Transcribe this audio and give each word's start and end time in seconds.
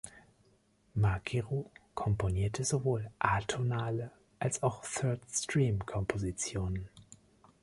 Macero 0.97 1.69
komponierte 1.93 2.63
sowohl 2.63 3.11
atonale 3.19 4.09
als 4.39 4.63
auch 4.63 4.81
Third 4.83 5.21
Stream-Kompositionen. 5.31 6.89